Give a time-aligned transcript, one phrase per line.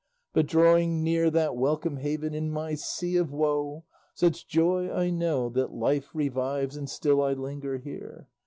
[0.33, 3.85] But drawing near That welcome haven in my sea of woe,
[4.15, 8.27] Such joy I know, That life revives, and still I linger here.